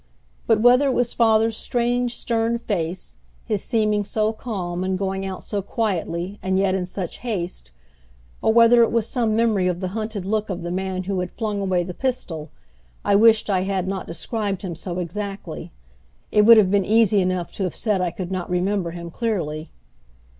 But 0.47 0.61
whether 0.61 0.87
it 0.87 0.95
was 0.95 1.13
father's 1.13 1.55
strange 1.55 2.15
stern 2.17 2.57
face, 2.57 3.17
his 3.45 3.63
seeming 3.63 4.03
so 4.03 4.33
calm 4.33 4.83
and 4.83 4.97
going 4.97 5.27
out 5.27 5.43
so 5.43 5.61
quietly, 5.61 6.39
and 6.41 6.57
yet 6.57 6.73
in 6.73 6.87
such 6.87 7.19
haste; 7.19 7.69
or 8.41 8.51
whether 8.51 8.81
it 8.81 8.91
was 8.91 9.07
some 9.07 9.35
memory 9.35 9.67
of 9.67 9.79
the 9.79 9.89
hunted 9.89 10.25
look 10.25 10.49
of 10.49 10.63
the 10.63 10.71
man 10.71 11.03
who 11.03 11.19
had 11.19 11.31
flung 11.31 11.61
away 11.61 11.83
the 11.83 11.93
pistol, 11.93 12.49
I 13.05 13.15
wished 13.15 13.47
I 13.47 13.61
had 13.61 13.87
not 13.87 14.07
described 14.07 14.63
him 14.63 14.73
so 14.73 14.97
exactly. 14.97 15.71
It 16.31 16.47
would 16.47 16.57
have 16.57 16.71
been 16.71 16.83
easy 16.83 17.21
enough 17.21 17.51
to 17.51 17.63
have 17.65 17.75
said 17.75 18.01
I 18.01 18.09
could 18.09 18.31
not 18.31 18.49
remember 18.49 18.89
him 18.89 19.11
clearly. 19.11 19.69